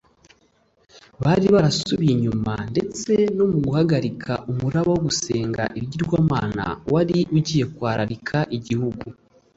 [1.23, 9.05] bari barasubiye inyuma ndetse no mu guhagarika umuraba wo gusenga ibigirwamana wari ugiye kwararika igihugu